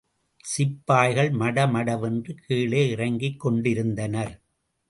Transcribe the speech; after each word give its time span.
சிப்பாய்கள் 0.45 1.29
மடமடவென்று 1.31 2.35
கீழே 2.47 2.89
இறங்கிக் 2.89 3.39
கொண்டிருந்தனர். 3.39 4.33